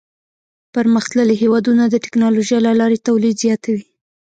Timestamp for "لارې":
2.79-3.03